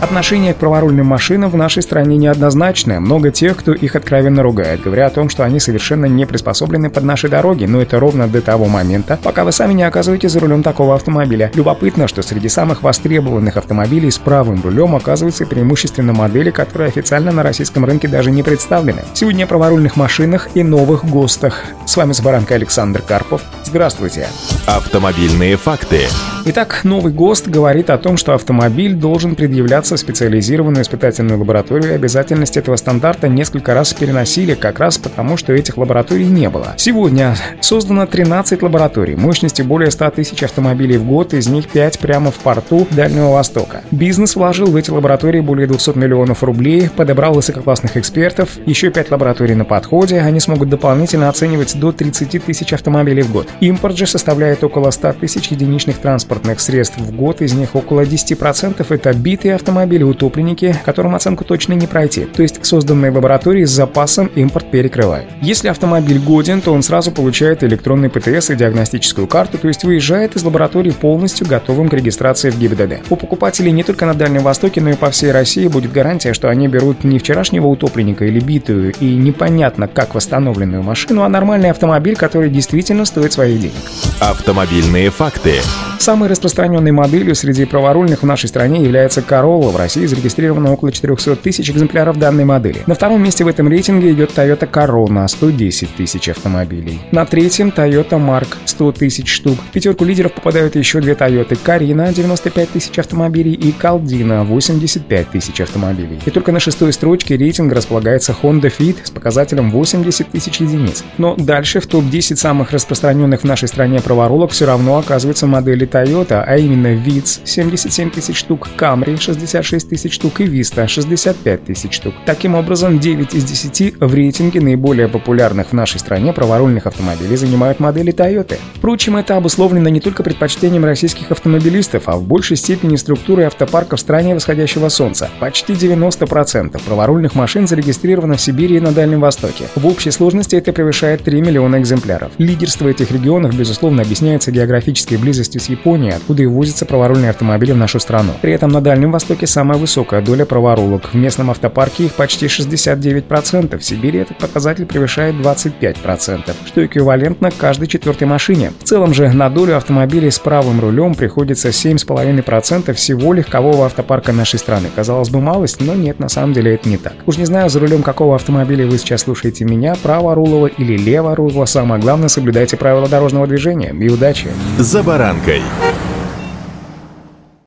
[0.00, 3.00] Отношение к праворульным машинам в нашей стране неоднозначное.
[3.00, 7.02] Много тех, кто их откровенно ругает, говоря о том, что они совершенно не приспособлены под
[7.02, 10.62] наши дороги, но это ровно до того момента, пока вы сами не оказываетесь за рулем
[10.62, 11.50] такого автомобиля.
[11.54, 17.42] Любопытно, что среди самых востребованных автомобилей с правым рулем оказываются преимущественно модели, которые официально на
[17.42, 19.02] российском рынке даже не представлены.
[19.14, 21.64] Сегодня о праворульных машинах и новых ГОСТах.
[21.86, 23.42] С вами Забаранка Александр Карпов.
[23.64, 24.28] Здравствуйте.
[24.66, 26.02] Автомобильные факты.
[26.44, 32.56] Итак, новый ГОСТ говорит о том, что автомобиль должен предъявляться в специализированную испытательную лабораторию, обязательность
[32.56, 36.74] этого стандарта несколько раз переносили, как раз потому, что этих лабораторий не было.
[36.76, 42.30] Сегодня создано 13 лабораторий, мощностью более 100 тысяч автомобилей в год, из них 5 прямо
[42.30, 43.82] в порту Дальнего Востока.
[43.90, 49.54] Бизнес вложил в эти лаборатории более 200 миллионов рублей, подобрал высококлассных экспертов, еще 5 лабораторий
[49.54, 53.48] на подходе, они смогут дополнительно оценивать до 30 тысяч автомобилей в год.
[53.60, 58.86] Импорт же составляет около 100 тысяч единичных транспортных средств в год, из них около 10%
[58.88, 63.70] это битые автомобили, утопленники, которым оценку точно не пройти, то есть созданные в лаборатории с
[63.70, 65.26] запасом импорт перекрывает.
[65.42, 70.36] Если автомобиль годен, то он сразу получает электронный ПТС и диагностическую карту, то есть выезжает
[70.36, 73.10] из лаборатории полностью готовым к регистрации в ГИБДД.
[73.10, 76.48] У покупателей не только на Дальнем Востоке, но и по всей России будет гарантия, что
[76.48, 82.16] они берут не вчерашнего утопленника или битую и непонятно как восстановленную машину, а нормальный автомобиль,
[82.16, 83.74] который действительно стоит своих денег.
[84.20, 85.54] Автомобильные факты.
[85.98, 89.20] Самой распространенной моделью среди праворульных в нашей стране является
[89.68, 89.72] Corolla.
[89.72, 92.82] В России зарегистрировано около 400 тысяч экземпляров данной модели.
[92.86, 97.00] На втором месте в этом рейтинге идет Toyota Corona 110 тысяч автомобилей.
[97.12, 99.58] На третьем Toyota Mark 100 тысяч штук.
[99.68, 105.60] В пятерку лидеров попадают еще две Toyota Carina 95 тысяч автомобилей и Caldina 85 тысяч
[105.60, 106.18] автомобилей.
[106.24, 111.04] И только на шестой строчке рейтинга располагается Honda Fit с показателем 80 тысяч единиц.
[111.18, 116.42] Но дальше в топ-10 самых распространенных в нашей стране праворулок все равно оказываются модели Toyota,
[116.46, 119.18] а именно Vitz 77 тысяч штук, Camry
[119.62, 122.14] 66 тысяч штук и Vista 65 тысяч штук.
[122.26, 127.80] Таким образом, 9 из 10 в рейтинге наиболее популярных в нашей стране праворульных автомобилей занимают
[127.80, 128.56] модели Toyota.
[128.74, 134.00] Впрочем, это обусловлено не только предпочтением российских автомобилистов, а в большей степени структурой автопарка в
[134.00, 135.30] стране восходящего солнца.
[135.40, 139.64] Почти 90% праворульных машин зарегистрировано в Сибири и на Дальнем Востоке.
[139.74, 142.32] В общей сложности это превышает 3 миллиона экземпляров.
[142.38, 147.76] Лидерство этих регионов, безусловно, объясняется географической близостью с Японии, откуда и возятся праворульные автомобили в
[147.76, 148.32] нашу страну.
[148.40, 151.12] При этом на Дальнем Востоке самая высокая доля праворулок.
[151.12, 153.78] В местном автопарке их почти 69%.
[153.78, 158.72] В Сибири этот показатель превышает 25%, что эквивалентно каждой четвертой машине.
[158.80, 164.58] В целом же на долю автомобилей с правым рулем приходится 7,5% всего легкового автопарка нашей
[164.58, 164.88] страны.
[164.94, 167.14] Казалось бы, малость, но нет, на самом деле это не так.
[167.26, 172.00] Уж не знаю, за рулем какого автомобиля вы сейчас слушаете меня, праворулого или леворулого, самое
[172.00, 173.94] главное, соблюдайте правила дорожного движения.
[173.98, 174.48] И удачи!
[174.78, 175.62] «За баранкой».